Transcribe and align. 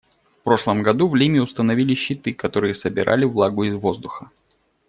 В 0.39 0.43
прошлом 0.43 0.81
году 0.81 1.07
в 1.07 1.13
Лиме 1.13 1.43
установили 1.43 1.93
щиты, 1.93 2.33
которые 2.33 2.73
собирали 2.73 3.23
влагу 3.23 3.65
из 3.65 3.75
воздуха. 3.75 4.31